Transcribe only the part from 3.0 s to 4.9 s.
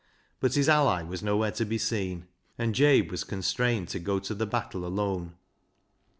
was constrained to go to the battle